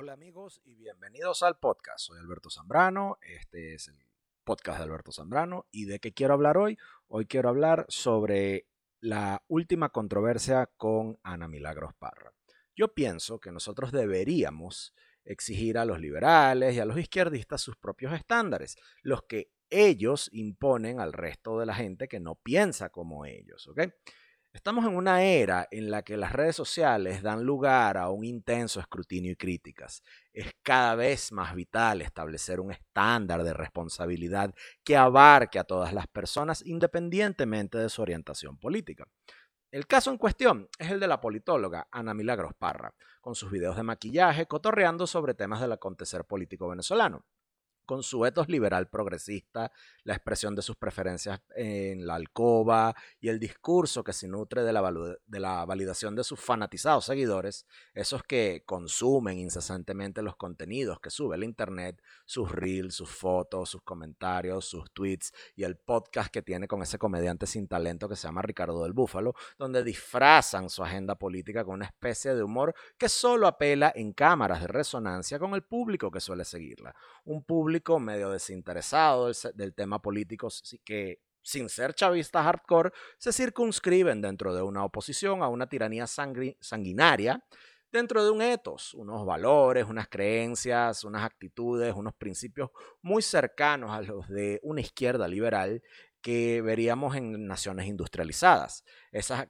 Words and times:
Hola 0.00 0.12
amigos 0.12 0.60
y 0.64 0.76
bienvenidos 0.76 1.42
al 1.42 1.58
podcast. 1.58 2.06
Soy 2.06 2.20
Alberto 2.20 2.50
Zambrano, 2.50 3.18
este 3.20 3.74
es 3.74 3.88
el 3.88 3.98
podcast 4.44 4.78
de 4.78 4.84
Alberto 4.84 5.10
Zambrano 5.10 5.66
y 5.72 5.86
de 5.86 5.98
qué 5.98 6.14
quiero 6.14 6.34
hablar 6.34 6.56
hoy. 6.56 6.78
Hoy 7.08 7.26
quiero 7.26 7.48
hablar 7.48 7.84
sobre 7.88 8.68
la 9.00 9.42
última 9.48 9.88
controversia 9.88 10.70
con 10.76 11.18
Ana 11.24 11.48
Milagros 11.48 11.94
Parra. 11.98 12.32
Yo 12.76 12.94
pienso 12.94 13.40
que 13.40 13.50
nosotros 13.50 13.90
deberíamos 13.90 14.94
exigir 15.24 15.76
a 15.78 15.84
los 15.84 15.98
liberales 15.98 16.76
y 16.76 16.78
a 16.78 16.84
los 16.84 16.96
izquierdistas 16.96 17.60
sus 17.60 17.76
propios 17.76 18.12
estándares, 18.12 18.76
los 19.02 19.24
que 19.24 19.50
ellos 19.68 20.30
imponen 20.32 21.00
al 21.00 21.12
resto 21.12 21.58
de 21.58 21.66
la 21.66 21.74
gente 21.74 22.06
que 22.06 22.20
no 22.20 22.36
piensa 22.36 22.90
como 22.90 23.26
ellos, 23.26 23.66
¿ok? 23.66 23.80
Estamos 24.58 24.84
en 24.86 24.96
una 24.96 25.22
era 25.22 25.68
en 25.70 25.88
la 25.88 26.02
que 26.02 26.16
las 26.16 26.32
redes 26.32 26.56
sociales 26.56 27.22
dan 27.22 27.44
lugar 27.44 27.96
a 27.96 28.10
un 28.10 28.24
intenso 28.24 28.80
escrutinio 28.80 29.30
y 29.30 29.36
críticas. 29.36 30.02
Es 30.32 30.50
cada 30.64 30.96
vez 30.96 31.30
más 31.30 31.54
vital 31.54 32.02
establecer 32.02 32.58
un 32.58 32.72
estándar 32.72 33.44
de 33.44 33.54
responsabilidad 33.54 34.52
que 34.82 34.96
abarque 34.96 35.60
a 35.60 35.64
todas 35.64 35.92
las 35.92 36.08
personas 36.08 36.66
independientemente 36.66 37.78
de 37.78 37.88
su 37.88 38.02
orientación 38.02 38.58
política. 38.58 39.06
El 39.70 39.86
caso 39.86 40.10
en 40.10 40.18
cuestión 40.18 40.68
es 40.76 40.90
el 40.90 40.98
de 40.98 41.06
la 41.06 41.20
politóloga 41.20 41.86
Ana 41.92 42.12
Milagros 42.12 42.52
Parra, 42.58 42.92
con 43.20 43.36
sus 43.36 43.52
videos 43.52 43.76
de 43.76 43.84
maquillaje 43.84 44.46
cotorreando 44.46 45.06
sobre 45.06 45.34
temas 45.34 45.60
del 45.60 45.70
acontecer 45.70 46.24
político 46.24 46.68
venezolano 46.68 47.24
con 47.88 48.02
su 48.02 48.26
etos 48.26 48.50
liberal 48.50 48.90
progresista, 48.90 49.72
la 50.04 50.12
expresión 50.12 50.54
de 50.54 50.60
sus 50.60 50.76
preferencias 50.76 51.40
en 51.56 52.06
la 52.06 52.16
alcoba 52.16 52.94
y 53.18 53.30
el 53.30 53.40
discurso 53.40 54.04
que 54.04 54.12
se 54.12 54.28
nutre 54.28 54.62
de 54.62 54.74
la, 54.74 55.64
validación 55.64 56.14
de 56.14 56.22
sus 56.22 56.38
fanatizados 56.38 57.06
seguidores, 57.06 57.66
esos 57.94 58.22
que 58.24 58.62
consumen 58.66 59.38
incesantemente 59.38 60.20
los 60.20 60.36
contenidos 60.36 61.00
que 61.00 61.08
sube 61.08 61.36
el 61.36 61.44
Internet, 61.44 62.02
sus 62.26 62.52
reels, 62.52 62.94
sus 62.94 63.08
fotos, 63.08 63.70
sus 63.70 63.80
comentarios, 63.80 64.66
sus 64.66 64.92
tweets 64.92 65.32
y 65.56 65.64
el 65.64 65.78
podcast 65.78 66.30
que 66.30 66.42
tiene 66.42 66.68
con 66.68 66.82
ese 66.82 66.98
comediante 66.98 67.46
sin 67.46 67.68
talento 67.68 68.06
que 68.06 68.16
se 68.16 68.28
llama 68.28 68.42
Ricardo 68.42 68.82
del 68.82 68.92
Búfalo, 68.92 69.34
donde 69.56 69.82
disfrazan 69.82 70.68
su 70.68 70.84
agenda 70.84 71.14
política 71.14 71.64
con 71.64 71.76
una 71.76 71.86
especie 71.86 72.34
de 72.34 72.42
humor 72.42 72.74
que 72.98 73.08
solo 73.08 73.46
apela 73.46 73.90
en 73.94 74.12
cámaras 74.12 74.60
de 74.60 74.66
resonancia 74.66 75.38
con 75.38 75.54
el 75.54 75.62
público 75.62 76.10
que 76.10 76.20
suele 76.20 76.44
seguirla. 76.44 76.94
Un 77.24 77.42
público 77.42 77.77
medio 77.98 78.30
desinteresado 78.30 79.30
del, 79.54 79.74
tema 79.74 80.00
político 80.00 80.48
que 80.84 81.20
sin 81.42 81.68
ser 81.68 81.94
chavistas 81.94 82.44
hardcore, 82.44 82.90
se 83.16 83.32
circunscriben 83.32 84.20
dentro 84.20 84.54
de 84.54 84.62
una 84.62 84.84
oposición 84.84 85.42
a 85.42 85.48
una 85.48 85.66
tiranía 85.66 86.06
sanguinaria, 86.06 87.42
dentro 87.90 88.22
de 88.22 88.30
un 88.30 88.42
etos, 88.42 88.92
unos 88.92 89.24
valores, 89.24 89.86
unas 89.86 90.08
creencias, 90.08 91.04
unas 91.04 91.24
actitudes, 91.24 91.94
unos 91.94 92.14
principios 92.14 92.70
muy 93.00 93.22
cercanos 93.22 93.90
a 93.92 94.02
los 94.02 94.28
de 94.28 94.60
una 94.62 94.82
izquierda 94.82 95.26
liberal 95.26 95.82
que 96.20 96.60
veríamos 96.60 97.16
en 97.16 97.46
naciones 97.46 97.86
industrializadas. 97.86 98.84
Esas, 99.12 99.46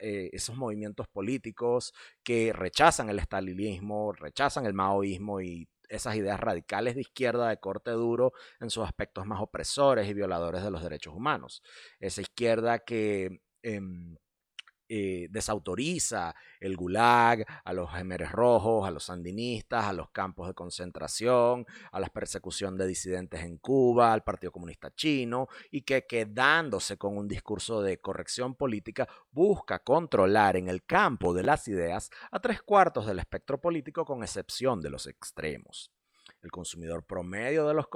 eh, 0.00 0.30
esos 0.32 0.56
movimientos 0.56 1.08
políticos 1.08 1.94
que 2.22 2.52
rechazan 2.52 3.08
el 3.08 3.18
estalinismo, 3.18 4.12
rechazan 4.12 4.66
el 4.66 4.74
maoísmo 4.74 5.40
y 5.40 5.68
esas 5.94 6.16
ideas 6.16 6.40
radicales 6.40 6.94
de 6.94 7.02
izquierda 7.02 7.48
de 7.48 7.58
corte 7.58 7.90
duro 7.92 8.32
en 8.60 8.70
sus 8.70 8.84
aspectos 8.84 9.26
más 9.26 9.40
opresores 9.40 10.08
y 10.08 10.14
violadores 10.14 10.62
de 10.62 10.70
los 10.70 10.82
derechos 10.82 11.14
humanos. 11.14 11.62
Esa 12.00 12.20
izquierda 12.20 12.80
que 12.80 13.40
em, 13.62 14.16
eh, 14.96 15.26
desautoriza 15.28 16.36
el 16.60 16.76
gulag, 16.76 17.44
a 17.64 17.72
los 17.72 17.90
gemeres 17.90 18.30
rojos, 18.30 18.86
a 18.86 18.92
los 18.92 19.02
sandinistas, 19.02 19.86
a 19.86 19.92
los 19.92 20.10
campos 20.10 20.46
de 20.46 20.54
concentración, 20.54 21.66
a 21.90 21.98
la 21.98 22.06
persecución 22.06 22.78
de 22.78 22.86
disidentes 22.86 23.42
en 23.42 23.58
Cuba, 23.58 24.12
al 24.12 24.22
Partido 24.22 24.52
Comunista 24.52 24.94
Chino, 24.94 25.48
y 25.72 25.82
que 25.82 26.06
quedándose 26.06 26.96
con 26.96 27.18
un 27.18 27.26
discurso 27.26 27.82
de 27.82 27.98
corrección 27.98 28.54
política 28.54 29.08
busca 29.32 29.80
controlar 29.80 30.56
en 30.56 30.68
el 30.68 30.84
campo 30.84 31.34
de 31.34 31.42
las 31.42 31.66
ideas 31.66 32.08
a 32.30 32.38
tres 32.38 32.62
cuartos 32.62 33.04
del 33.04 33.18
espectro 33.18 33.60
político 33.60 34.04
con 34.04 34.22
excepción 34.22 34.80
de 34.80 34.90
los 34.90 35.08
extremos. 35.08 35.90
El 36.40 36.52
consumidor 36.52 37.04
promedio 37.04 37.66
de 37.66 37.74
los, 37.74 37.88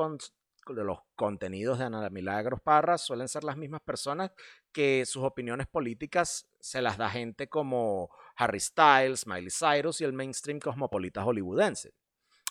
de 0.75 0.84
los 0.84 0.99
contenidos 1.15 1.79
de 1.79 1.84
Ana 1.84 2.09
Milagros 2.11 2.61
Parra 2.61 2.99
suelen 2.99 3.29
ser 3.29 3.45
las 3.45 3.56
mismas 3.56 3.81
personas 3.81 4.33
que 4.73 5.05
sus 5.06 5.23
opiniones 5.23 5.67
políticas 5.67 6.49
se 6.61 6.83
las 6.83 6.99
da 6.99 7.11
gente 7.11 7.49
como 7.49 8.11
Harry 8.37 8.61
Styles, 8.61 9.27
Miley 9.27 9.51
Cyrus 9.51 10.01
y 10.01 10.05
el 10.05 10.12
mainstream 10.12 10.61
cosmopolita 10.61 11.25
hollywoodense. 11.25 11.93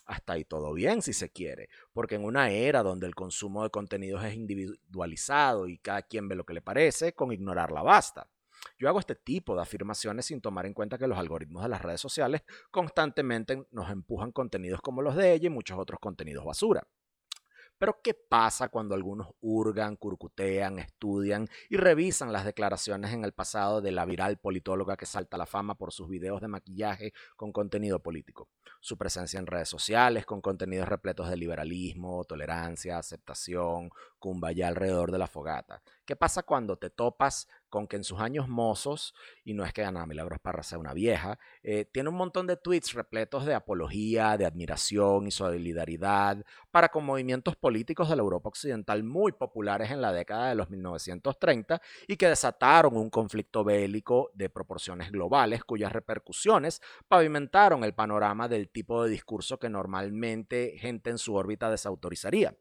Hasta 0.06 0.34
ahí 0.34 0.46
todo 0.46 0.74
bien 0.74 1.02
si 1.02 1.12
se 1.14 1.30
quiere, 1.30 1.70
porque 1.92 2.16
en 2.16 2.24
una 2.24 2.50
era 2.50 2.82
donde 2.82 3.08
el 3.08 3.16
consumo 3.16 3.64
de 3.64 3.70
contenidos 3.70 4.24
es 4.24 4.36
individualizado 4.36 5.68
y 5.68 5.78
cada 5.80 6.02
quien 6.02 6.30
ve 6.30 6.36
lo 6.36 6.46
que 6.46 6.54
le 6.54 6.62
parece, 6.62 7.14
con 7.14 7.32
ignorarla 7.34 7.82
basta. 7.82 8.30
Yo 8.80 8.88
hago 8.88 9.00
este 9.00 9.16
tipo 9.16 9.56
de 9.56 9.62
afirmaciones 9.62 10.26
sin 10.26 10.42
tomar 10.42 10.66
en 10.66 10.74
cuenta 10.74 10.98
que 10.98 11.08
los 11.08 11.18
algoritmos 11.18 11.64
de 11.64 11.70
las 11.70 11.82
redes 11.82 12.02
sociales 12.02 12.44
constantemente 12.72 13.68
nos 13.72 13.90
empujan 13.90 14.32
contenidos 14.32 14.82
como 14.82 15.02
los 15.02 15.16
de 15.16 15.34
ella 15.34 15.48
y 15.48 15.50
muchos 15.50 15.78
otros 15.78 16.00
contenidos 16.00 16.46
basura. 16.46 16.88
Pero 17.80 18.00
¿qué 18.04 18.16
pasa 18.16 18.70
cuando 18.70 18.96
algunos 18.96 19.30
hurgan, 19.40 19.98
curcutean, 19.98 20.80
estudian 20.80 21.48
y 21.70 21.78
revisan 21.78 22.34
las 22.34 22.44
declaraciones 22.44 23.14
en 23.14 23.24
el 23.24 23.34
pasado 23.34 23.82
de 23.82 23.92
la 23.92 24.06
viral 24.06 24.38
politóloga 24.38 24.98
que 24.98 25.06
salta 25.06 25.38
la 25.38 25.46
fama 25.46 25.76
por 25.76 25.94
sus 25.94 26.10
videos 26.10 26.42
de 26.42 26.48
maquillaje 26.48 27.14
con 27.36 27.52
contenido 27.52 28.02
político? 28.02 28.50
Su 28.80 28.98
presencia 28.98 29.40
en 29.40 29.46
redes 29.46 29.70
sociales 29.70 30.26
con 30.26 30.42
contenidos 30.42 30.88
repletos 30.88 31.30
de 31.30 31.38
liberalismo, 31.38 32.24
tolerancia, 32.26 32.98
aceptación, 32.98 33.92
cumba 34.18 34.52
ya 34.52 34.68
alrededor 34.68 35.12
de 35.12 35.20
la 35.20 35.28
fogata. 35.28 35.84
¿Qué 36.08 36.16
pasa 36.16 36.44
cuando 36.44 36.78
te 36.78 36.90
topas 36.90 37.50
con 37.68 37.86
que 37.86 37.98
en 37.98 38.06
sus 38.06 38.22
años 38.22 38.48
mozos, 38.48 39.14
y 39.44 39.54
no 39.54 39.66
es 39.66 39.74
que 39.74 39.84
Ana 39.84 40.06
Milagros 40.06 40.40
Parra 40.40 40.64
sea 40.64 40.78
una 40.78 40.94
vieja, 40.94 41.38
eh, 41.64 41.84
tiene 41.84 42.08
un 42.08 42.16
montón 42.16 42.48
de 42.48 42.56
tweets 42.56 42.94
repletos 42.94 43.46
de 43.46 43.54
apología, 43.54 44.38
de 44.38 44.46
admiración 44.46 45.28
y 45.28 45.32
solidaridad 45.32 46.46
para 46.72 46.88
con 46.88 47.04
movimientos 47.04 47.58
políticos 47.58 48.08
de 48.08 48.16
la 48.16 48.22
Europa 48.22 48.48
Occidental 48.48 49.04
muy 49.04 49.34
populares 49.34 49.92
en 49.92 50.00
la 50.00 50.14
década 50.14 50.48
de 50.48 50.56
los 50.56 50.70
1930 50.70 51.82
y 52.08 52.16
que 52.16 52.30
desataron 52.30 52.96
un 52.96 53.10
conflicto 53.10 53.66
bélico 53.66 54.32
de 54.34 54.50
proporciones 54.50 55.12
globales 55.12 55.66
cuyas 55.66 55.92
repercusiones 55.92 56.82
pavimentaron 57.10 57.84
el 57.84 57.94
panorama 57.94 58.48
del 58.48 58.70
tipo 58.70 59.04
de 59.04 59.10
discurso 59.10 59.60
que 59.60 59.68
normalmente 59.68 60.78
gente 60.78 61.10
en 61.10 61.18
su 61.18 61.36
órbita 61.36 61.70
desautorizaría. 61.70 62.56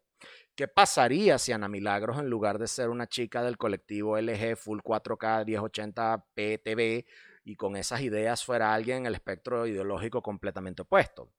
¿Qué 0.55 0.69
pasaría 0.69 1.39
si 1.39 1.53
Ana 1.53 1.69
Milagros, 1.69 2.19
en 2.19 2.31
lugar 2.31 2.59
de 2.59 2.67
ser 2.67 2.89
una 2.89 3.07
chica 3.07 3.43
del 3.43 3.59
colectivo 3.59 4.17
LG 4.17 4.57
Full 4.57 4.81
4K 4.81 5.45
1080 5.45 6.27
PTV 6.35 7.05
y 7.45 7.57
con 7.57 7.77
esas 7.77 8.01
ideas 8.01 8.45
fuera 8.45 8.73
alguien 8.73 8.99
en 8.99 9.07
el 9.07 9.15
espectro 9.15 9.67
ideológico 9.67 10.23
completamente 10.23 10.83
opuesto? 10.83 11.31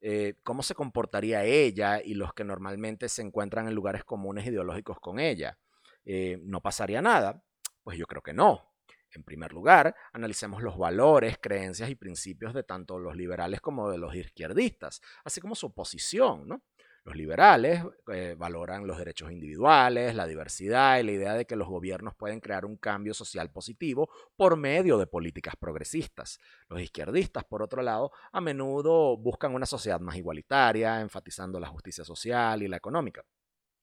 Eh, 0.00 0.34
¿Cómo 0.42 0.62
se 0.62 0.74
comportaría 0.74 1.44
ella 1.44 2.00
y 2.00 2.14
los 2.14 2.34
que 2.34 2.44
normalmente 2.44 3.08
se 3.08 3.22
encuentran 3.22 3.66
en 3.66 3.74
lugares 3.74 4.04
comunes 4.04 4.46
ideológicos 4.46 5.00
con 5.00 5.18
ella? 5.18 5.58
Eh, 6.04 6.38
¿No 6.42 6.60
pasaría 6.60 7.00
nada? 7.00 7.42
Pues 7.82 7.98
yo 7.98 8.06
creo 8.06 8.22
que 8.22 8.34
no. 8.34 8.74
En 9.14 9.22
primer 9.22 9.52
lugar, 9.52 9.94
analicemos 10.12 10.62
los 10.62 10.76
valores, 10.76 11.38
creencias 11.40 11.88
y 11.88 11.94
principios 11.94 12.52
de 12.52 12.64
tanto 12.64 12.98
los 12.98 13.16
liberales 13.16 13.60
como 13.60 13.90
de 13.90 13.98
los 13.98 14.14
izquierdistas, 14.14 15.00
así 15.24 15.40
como 15.40 15.54
su 15.54 15.72
posición, 15.72 16.48
¿no? 16.48 16.62
Los 17.04 17.16
liberales 17.16 17.82
eh, 18.10 18.34
valoran 18.38 18.86
los 18.86 18.96
derechos 18.96 19.30
individuales, 19.30 20.14
la 20.14 20.26
diversidad 20.26 20.98
y 20.98 21.02
la 21.02 21.12
idea 21.12 21.34
de 21.34 21.44
que 21.44 21.54
los 21.54 21.68
gobiernos 21.68 22.14
pueden 22.14 22.40
crear 22.40 22.64
un 22.64 22.78
cambio 22.78 23.12
social 23.12 23.50
positivo 23.50 24.08
por 24.36 24.56
medio 24.56 24.96
de 24.96 25.06
políticas 25.06 25.54
progresistas. 25.56 26.38
Los 26.66 26.80
izquierdistas, 26.80 27.44
por 27.44 27.62
otro 27.62 27.82
lado, 27.82 28.10
a 28.32 28.40
menudo 28.40 29.18
buscan 29.18 29.54
una 29.54 29.66
sociedad 29.66 30.00
más 30.00 30.16
igualitaria, 30.16 31.02
enfatizando 31.02 31.60
la 31.60 31.68
justicia 31.68 32.04
social 32.04 32.62
y 32.62 32.68
la 32.68 32.78
económica. 32.78 33.22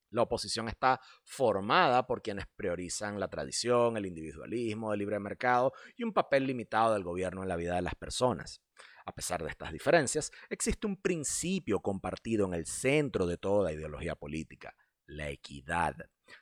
La 0.09 0.23
oposición 0.23 0.67
está 0.67 0.99
formada 1.23 2.07
por 2.07 2.23
quienes 2.23 2.45
priorizan 2.55 3.19
la 3.19 3.29
tradición, 3.29 3.97
el 3.97 4.07
individualismo, 4.07 4.93
el 4.93 4.99
libre 4.99 5.19
mercado 5.19 5.73
y 5.95 6.03
un 6.03 6.11
papel 6.11 6.47
limitado 6.47 6.93
del 6.93 7.03
gobierno 7.03 7.43
en 7.43 7.49
la 7.49 7.55
vida 7.55 7.75
de 7.75 7.83
las 7.83 7.95
personas. 7.95 8.61
A 9.05 9.13
pesar 9.13 9.43
de 9.43 9.49
estas 9.49 9.71
diferencias, 9.71 10.31
existe 10.49 10.87
un 10.87 10.97
principio 10.97 11.79
compartido 11.79 12.45
en 12.45 12.53
el 12.53 12.65
centro 12.65 13.25
de 13.25 13.37
toda 13.37 13.71
ideología 13.71 14.15
política, 14.15 14.75
la 15.05 15.29
equidad. 15.29 15.95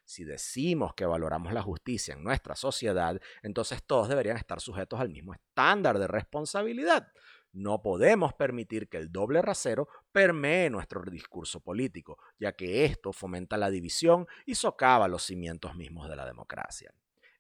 Si 0.06 0.24
decimos 0.24 0.94
que 0.94 1.06
valoramos 1.06 1.54
la 1.54 1.62
justicia 1.62 2.14
en 2.14 2.24
nuestra 2.24 2.56
sociedad, 2.56 3.20
entonces 3.42 3.84
todos 3.84 4.08
deberían 4.08 4.38
estar 4.38 4.62
sujetos 4.62 5.00
al 5.00 5.10
mismo 5.10 5.34
estándar 5.34 5.98
de 5.98 6.08
responsabilidad. 6.08 7.12
No 7.52 7.82
podemos 7.82 8.34
permitir 8.34 8.90
que 8.90 8.98
el 8.98 9.12
doble 9.12 9.42
rasero 9.42 9.88
permee 10.12 10.70
nuestro 10.70 11.02
discurso 11.10 11.62
político, 11.62 12.20
ya 12.38 12.54
que 12.54 12.86
esto 12.86 13.12
fomenta 13.12 13.58
la 13.58 13.72
división 13.72 14.28
y 14.46 14.54
socava 14.54 15.08
los 15.08 15.24
cimientos 15.24 15.76
mismos 15.76 16.08
de 16.10 16.16
la 16.16 16.26
democracia. 16.26 16.94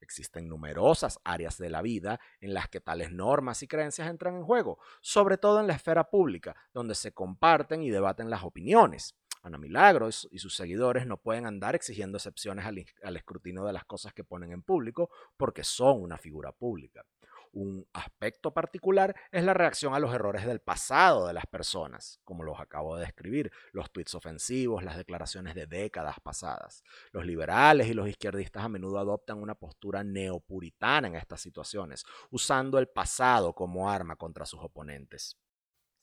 Existen 0.09 0.49
numerosas 0.49 1.19
áreas 1.23 1.59
de 1.59 1.69
la 1.69 1.83
vida 1.83 2.19
en 2.41 2.55
las 2.55 2.67
que 2.67 2.81
tales 2.81 3.11
normas 3.11 3.61
y 3.61 3.67
creencias 3.67 4.09
entran 4.09 4.37
en 4.37 4.43
juego, 4.43 4.79
sobre 5.01 5.37
todo 5.37 5.59
en 5.59 5.67
la 5.67 5.73
esfera 5.73 6.09
pública, 6.09 6.55
donde 6.73 6.95
se 6.95 7.13
comparten 7.13 7.83
y 7.83 7.91
debaten 7.91 8.31
las 8.31 8.41
opiniones. 8.43 9.13
Ana 9.43 9.59
Milagros 9.59 10.27
y 10.31 10.39
sus 10.39 10.55
seguidores 10.55 11.05
no 11.05 11.17
pueden 11.17 11.45
andar 11.45 11.75
exigiendo 11.75 12.17
excepciones 12.17 12.65
al, 12.65 12.83
al 13.03 13.17
escrutinio 13.17 13.63
de 13.65 13.73
las 13.73 13.85
cosas 13.85 14.11
que 14.11 14.23
ponen 14.23 14.51
en 14.51 14.63
público 14.63 15.11
porque 15.37 15.63
son 15.63 16.01
una 16.01 16.17
figura 16.17 16.53
pública. 16.53 17.05
Un 17.51 17.87
aspecto 17.93 18.53
particular 18.53 19.15
es 19.31 19.43
la 19.43 19.55
reacción 19.55 19.93
a 19.95 19.99
los 19.99 20.13
errores 20.13 20.45
del 20.45 20.59
pasado 20.59 21.25
de 21.25 21.33
las 21.33 21.47
personas, 21.47 22.19
como 22.23 22.43
los 22.43 22.59
acabo 22.59 22.95
de 22.95 23.05
describir, 23.05 23.51
los 23.71 23.91
tweets 23.91 24.13
ofensivos, 24.13 24.83
las 24.83 24.97
declaraciones 24.97 25.55
de 25.55 25.65
décadas 25.65 26.19
pasadas. 26.21 26.83
Los 27.11 27.25
liberales 27.25 27.87
y 27.87 27.93
los 27.93 28.07
izquierdistas 28.07 28.63
a 28.63 28.69
menudo 28.69 28.99
adoptan 28.99 29.41
una 29.41 29.55
postura 29.55 30.03
neopuritana 30.03 31.07
en 31.07 31.15
estas 31.15 31.41
situaciones, 31.41 32.05
usando 32.29 32.77
el 32.77 32.87
pasado 32.87 33.53
como 33.53 33.89
arma 33.89 34.15
contra 34.15 34.45
sus 34.45 34.59
oponentes. 34.59 35.35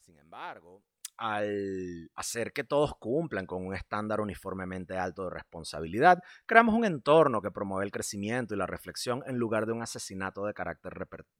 Sin 0.01 0.19
embargo, 0.19 0.83
al 1.19 2.11
hacer 2.15 2.53
que 2.53 2.65
todos 2.65 2.95
cumplan 2.99 3.47
con 3.47 3.65
un 3.65 3.75
estándar 3.75 4.21
uniformemente 4.21 4.97
alto 4.97 5.25
de 5.25 5.31
responsabilidad, 5.31 6.23
creamos 6.47 6.75
un 6.75 6.85
entorno 6.85 7.41
que 7.41 7.51
promueve 7.51 7.85
el 7.85 7.93
crecimiento 7.93 8.55
y 8.55 8.59
la 8.59 8.67
reflexión 8.67 9.23
en 9.27 9.37
lugar 9.37 9.67
de 9.67 9.73
un 9.73 9.83
asesinato 9.83 10.45
de 10.45 10.55
carácter, 10.55 10.93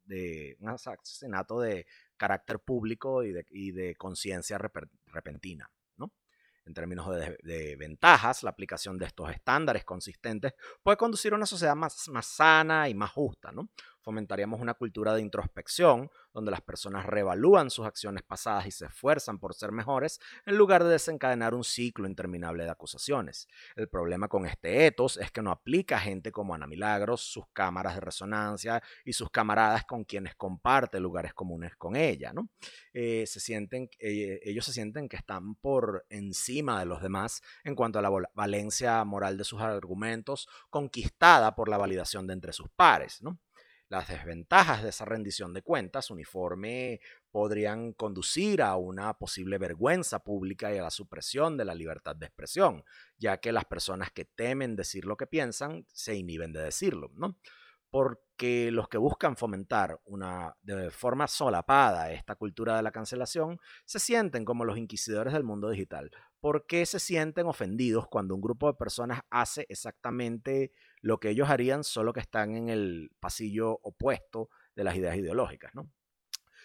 de, 0.05 0.57
un 0.61 0.71
asesinato 0.71 1.61
de 1.61 1.87
carácter 2.17 2.61
público 2.61 3.23
y 3.23 3.33
de, 3.33 3.95
conciencia 3.97 4.59
repentina. 5.07 5.71
¿no? 5.97 6.13
En 6.65 6.75
términos 6.75 7.09
de, 7.15 7.37
de, 7.43 7.77
ventajas, 7.77 8.43
la 8.43 8.51
aplicación 8.51 8.99
de 8.99 9.07
estos 9.07 9.31
estándares 9.31 9.85
consistentes 9.85 10.55
puede 10.83 10.97
conducir 10.97 11.33
a 11.33 11.37
una 11.37 11.47
sociedad 11.47 11.77
más, 11.77 12.09
más 12.09 12.27
sana 12.27 12.89
y 12.89 12.95
más 12.95 13.11
justa. 13.11 13.53
¿no? 13.53 13.69
Fomentaríamos 14.07 14.61
una 14.61 14.75
cultura 14.75 15.17
de 15.17 15.21
introspección, 15.21 16.13
donde 16.33 16.53
las 16.53 16.61
personas 16.61 17.07
reevalúan 17.07 17.71
sus 17.71 17.87
acciones 17.87 18.23
pasadas 18.23 18.65
y 18.67 18.71
se 18.71 18.87
esfuerzan 18.87 19.41
por 19.41 19.53
ser 19.53 19.73
mejores, 19.73 20.21
en 20.45 20.57
lugar 20.57 20.85
de 20.85 20.91
desencadenar 20.91 21.55
un 21.55 21.65
ciclo 21.65 22.07
interminable 22.07 22.63
de 22.63 22.71
acusaciones. 22.71 23.49
El 23.75 23.89
problema 23.89 24.29
con 24.29 24.47
este 24.47 24.87
etos 24.87 25.17
es 25.17 25.33
que 25.33 25.43
no 25.43 25.51
aplica 25.51 25.97
a 25.97 25.99
gente 25.99 26.31
como 26.31 26.55
Ana 26.55 26.69
Milagros, 26.69 27.21
sus 27.21 27.47
cámaras 27.53 27.97
de 27.97 28.01
resonancia 28.01 28.81
y 29.05 29.13
sus 29.13 29.29
camaradas 29.29 29.85
con 29.87 30.05
quienes 30.05 30.37
comparte 30.37 31.01
lugares 31.01 31.35
comunes 31.35 31.75
con 31.75 31.97
ella. 31.97 32.33
¿no? 32.33 32.49
Eh, 32.93 33.25
se 33.27 33.41
sienten, 33.41 33.91
eh, 33.99 34.39
ellos 34.45 34.65
se 34.67 34.73
sienten 34.73 35.09
que 35.09 35.17
están 35.17 35.57
por 35.57 36.07
encima 36.11 36.79
de 36.79 36.87
los 36.87 37.03
demás 37.03 37.43
en 37.65 37.75
cuanto 37.75 37.99
a 37.99 38.03
la 38.03 38.11
valencia 38.35 39.03
moral 39.05 39.37
de 39.37 39.43
sus 39.43 39.61
argumentos, 39.61 40.49
conquistada 40.71 41.57
por 41.57 41.69
la 41.69 41.77
validación 41.77 42.29
de 42.29 42.35
entre 42.35 42.53
sus 42.53 42.69
pares. 42.69 43.21
¿no? 43.21 43.41
Las 43.89 44.09
desventajas 44.09 44.83
de 44.83 44.89
esa 44.89 45.05
rendición 45.05 45.55
de 45.55 45.63
cuentas 45.63 46.11
uniforme 46.11 47.01
podrían 47.31 47.93
conducir 47.93 48.61
a 48.63 48.75
una 48.77 49.15
posible 49.15 49.59
vergüenza 49.59 50.25
pública 50.25 50.75
y 50.75 50.79
a 50.79 50.83
la 50.83 50.91
supresión 50.91 51.57
de 51.57 51.65
la 51.65 51.75
libertad 51.75 52.17
de 52.17 52.27
expresión, 52.27 52.85
ya 53.17 53.39
que 53.39 53.53
las 53.53 53.65
personas 53.65 54.11
que 54.11 54.25
temen 54.25 54.75
decir 54.75 55.05
lo 55.05 55.17
que 55.17 55.29
piensan 55.29 55.87
se 55.93 56.17
inhiben 56.17 56.53
de 56.53 56.63
decirlo, 56.63 57.13
¿no? 57.15 57.39
Porque 57.89 58.71
los 58.73 58.89
que 58.89 58.99
buscan 58.99 59.37
fomentar 59.37 60.01
una, 60.05 60.57
de 60.63 60.91
forma 60.91 61.29
solapada 61.29 62.11
esta 62.11 62.35
cultura 62.35 62.77
de 62.77 62.83
la 62.83 62.91
cancelación 62.91 63.61
se 63.85 64.01
sienten 64.01 64.45
como 64.45 64.65
los 64.65 64.77
inquisidores 64.77 65.33
del 65.33 65.45
mundo 65.45 65.71
digital. 65.71 66.11
¿Por 66.47 66.65
qué 66.65 66.87
se 66.87 67.01
sienten 67.01 67.49
ofendidos 67.49 68.07
cuando 68.07 68.33
un 68.37 68.41
grupo 68.41 68.69
de 68.69 68.79
personas 68.79 69.23
hace 69.31 69.67
exactamente 69.69 70.71
lo 71.01 71.19
que 71.19 71.31
ellos 71.31 71.51
harían, 71.51 71.83
solo 71.83 72.13
que 72.13 72.21
están 72.21 72.55
en 72.55 72.69
el 72.69 73.11
pasillo 73.19 73.81
opuesto 73.83 74.49
de 74.77 74.85
las 74.85 74.95
ideas 74.95 75.17
ideológicas. 75.17 75.75
¿no? 75.75 75.91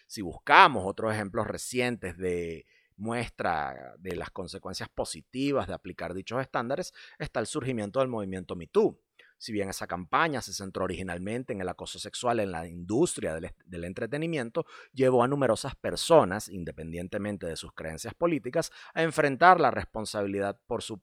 Si 0.06 0.22
buscamos 0.22 0.84
otros 0.86 1.12
ejemplos 1.12 1.48
recientes 1.48 2.16
de 2.16 2.68
muestra 2.96 3.96
de 3.98 4.16
las 4.16 4.30
consecuencias 4.30 4.88
positivas 4.88 5.68
de 5.68 5.74
aplicar 5.74 6.14
dichos 6.14 6.40
estándares, 6.40 6.94
está 7.18 7.40
el 7.40 7.48
surgimiento 7.48 8.02
del 8.02 8.08
movimiento 8.08 8.56
MeToo. 8.56 9.00
Si 9.42 9.52
bien 9.52 9.70
esa 9.70 9.88
campaña 9.88 10.40
se 10.40 10.54
centró 10.54 10.84
originalmente 10.84 11.52
en 11.52 11.62
el 11.62 11.70
acoso 11.70 11.98
sexual 11.98 12.40
en 12.42 12.52
la 12.52 12.68
industria 12.68 13.34
del, 13.34 13.84
entretenimiento, 13.84 14.68
llevó 14.94 15.24
a 15.24 15.28
numerosas 15.28 15.76
personas, 15.76 16.48
independientemente 16.48 17.48
de 17.48 17.56
sus 17.56 17.74
creencias 17.74 18.14
políticas, 18.14 18.72
a 18.94 19.02
enfrentar 19.02 19.60
la 19.60 19.72
responsabilidad 19.72 20.62
por 20.68 20.84
su 20.84 21.02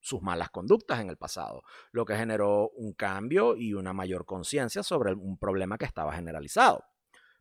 sus 0.00 0.22
malas 0.22 0.48
conductas 0.48 1.00
en 1.00 1.10
el 1.10 1.18
pasado, 1.18 1.64
lo 1.90 2.06
que 2.06 2.16
generó 2.16 2.70
un 2.76 2.94
cambio 2.94 3.56
y 3.56 3.74
una 3.74 3.92
mayor 3.92 4.24
conciencia 4.24 4.82
sobre 4.82 5.12
un 5.12 5.36
problema 5.36 5.76
que 5.76 5.84
estaba 5.84 6.14
generalizado. 6.14 6.82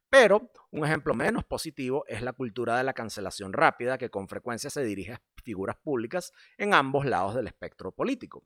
Pero 0.09 0.51
un 0.71 0.83
ejemplo 0.83 1.13
menos 1.13 1.45
positivo 1.45 2.03
es 2.07 2.21
la 2.23 2.33
cultura 2.33 2.77
de 2.77 2.83
la 2.83 2.93
cancelación 2.93 3.53
rápida 3.53 3.97
que 3.97 4.09
con 4.09 4.27
frecuencia 4.27 4.69
se 4.69 4.83
dirige 4.83 5.13
a 5.13 5.21
figuras 5.45 5.77
públicas 5.77 6.33
en 6.57 6.73
ambos 6.73 7.05
lados 7.05 7.35
del 7.35 7.47
espectro 7.47 7.93
político. 7.93 8.43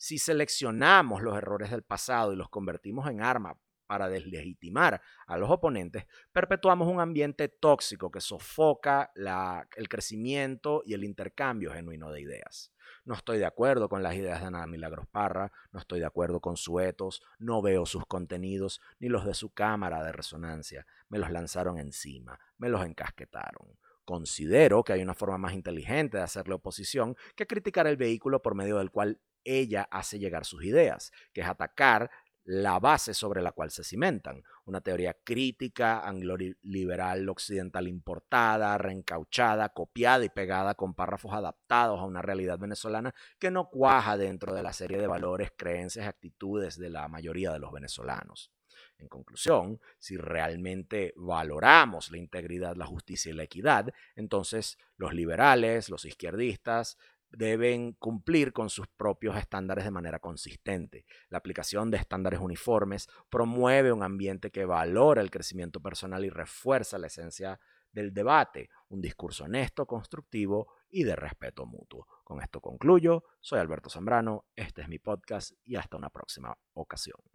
Si 0.00 0.16
seleccionamos 0.16 1.20
los 1.20 1.36
errores 1.36 1.70
del 1.70 1.82
pasado 1.82 2.32
y 2.32 2.36
los 2.36 2.48
convertimos 2.48 3.06
en 3.10 3.20
arma 3.20 3.58
para 3.86 4.08
deslegitimar 4.08 5.02
a 5.26 5.36
los 5.36 5.50
oponentes, 5.50 6.06
perpetuamos 6.32 6.88
un 6.88 7.00
ambiente 7.00 7.48
tóxico 7.48 8.10
que 8.10 8.22
sofoca 8.22 9.12
el 9.14 9.88
crecimiento 9.90 10.82
y 10.86 10.94
el 10.94 11.04
intercambio 11.04 11.74
genuino 11.74 12.10
de 12.10 12.22
ideas. 12.22 12.72
No 13.04 13.12
estoy 13.12 13.36
de 13.36 13.44
acuerdo 13.44 13.90
con 13.90 14.02
las 14.02 14.14
ideas 14.14 14.40
de 14.40 14.46
Ana 14.46 14.66
Milagros 14.66 15.06
Parra, 15.06 15.52
no 15.70 15.80
estoy 15.80 16.00
de 16.00 16.06
acuerdo 16.06 16.40
con 16.40 16.56
su 16.56 16.80
etos, 16.80 17.22
no 17.38 17.60
veo 17.60 17.84
sus 17.84 18.06
contenidos 18.06 18.80
ni 19.00 19.10
los 19.10 19.26
de 19.26 19.34
su 19.34 19.52
cámara 19.52 20.02
de 20.02 20.12
resonancia. 20.12 20.86
Me 21.10 21.18
los 21.18 21.30
lanzaron 21.30 21.76
encima, 21.76 22.40
me 22.56 22.70
los 22.70 22.86
encasquetaron. 22.86 23.76
Considero 24.04 24.82
que 24.82 24.92
hay 24.92 25.02
una 25.02 25.14
forma 25.14 25.38
más 25.38 25.52
inteligente 25.52 26.16
de 26.16 26.24
hacerle 26.24 26.54
oposición 26.54 27.16
que 27.36 27.46
criticar 27.46 27.86
el 27.86 27.96
vehículo 27.96 28.42
por 28.42 28.54
medio 28.54 28.78
del 28.78 28.90
cual 28.90 29.20
ella 29.44 29.88
hace 29.90 30.18
llegar 30.18 30.44
sus 30.44 30.64
ideas, 30.64 31.12
que 31.32 31.40
es 31.40 31.46
atacar 31.46 32.10
la 32.50 32.80
base 32.80 33.14
sobre 33.14 33.42
la 33.42 33.52
cual 33.52 33.70
se 33.70 33.84
cimentan. 33.84 34.42
Una 34.64 34.80
teoría 34.80 35.16
crítica, 35.22 36.00
anglo-liberal 36.00 37.28
occidental 37.28 37.86
importada, 37.86 38.76
reencauchada, 38.76 39.68
copiada 39.68 40.24
y 40.24 40.30
pegada 40.30 40.74
con 40.74 40.94
párrafos 40.94 41.32
adaptados 41.32 42.00
a 42.00 42.04
una 42.06 42.22
realidad 42.22 42.58
venezolana 42.58 43.14
que 43.38 43.52
no 43.52 43.70
cuaja 43.70 44.16
dentro 44.16 44.52
de 44.52 44.64
la 44.64 44.72
serie 44.72 44.98
de 44.98 45.06
valores, 45.06 45.52
creencias 45.56 46.04
y 46.04 46.08
actitudes 46.08 46.76
de 46.76 46.90
la 46.90 47.06
mayoría 47.06 47.52
de 47.52 47.60
los 47.60 47.70
venezolanos. 47.70 48.50
En 48.98 49.06
conclusión, 49.06 49.80
si 50.00 50.16
realmente 50.16 51.14
valoramos 51.16 52.10
la 52.10 52.18
integridad, 52.18 52.74
la 52.74 52.86
justicia 52.86 53.30
y 53.30 53.34
la 53.34 53.44
equidad, 53.44 53.94
entonces 54.16 54.76
los 54.96 55.14
liberales, 55.14 55.88
los 55.88 56.04
izquierdistas, 56.04 56.98
deben 57.30 57.92
cumplir 57.92 58.52
con 58.52 58.70
sus 58.70 58.88
propios 58.88 59.36
estándares 59.36 59.84
de 59.84 59.90
manera 59.90 60.18
consistente. 60.18 61.06
La 61.28 61.38
aplicación 61.38 61.90
de 61.90 61.98
estándares 61.98 62.40
uniformes 62.40 63.08
promueve 63.28 63.92
un 63.92 64.02
ambiente 64.02 64.50
que 64.50 64.64
valora 64.64 65.22
el 65.22 65.30
crecimiento 65.30 65.80
personal 65.80 66.24
y 66.24 66.30
refuerza 66.30 66.98
la 66.98 67.06
esencia 67.06 67.60
del 67.92 68.12
debate, 68.12 68.70
un 68.88 69.00
discurso 69.00 69.44
honesto, 69.44 69.86
constructivo 69.86 70.68
y 70.88 71.04
de 71.04 71.16
respeto 71.16 71.66
mutuo. 71.66 72.06
Con 72.24 72.40
esto 72.42 72.60
concluyo, 72.60 73.24
soy 73.40 73.58
Alberto 73.58 73.90
Zambrano, 73.90 74.46
este 74.54 74.82
es 74.82 74.88
mi 74.88 74.98
podcast 74.98 75.52
y 75.64 75.76
hasta 75.76 75.96
una 75.96 76.10
próxima 76.10 76.56
ocasión. 76.74 77.20